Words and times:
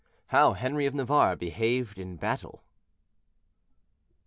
HOW 0.29 0.53
HENRI 0.53 0.87
OF 0.87 0.95
NAVARRE 0.95 1.35
BEHAVED 1.35 1.99
IN 1.99 2.15
BATTLE. 2.15 2.63